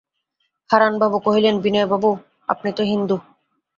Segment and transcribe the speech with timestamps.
[0.69, 2.09] হারানবাবু কহিলেন, বিনয়বাবু,
[2.49, 3.15] আপনি তো হিন্দু?